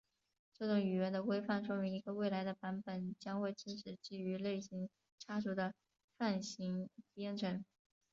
[0.57, 4.89] 这种语言的规范说明一个未来的版本将会支持基于类型
[5.19, 5.75] 擦除的
[6.17, 7.63] 泛型编程。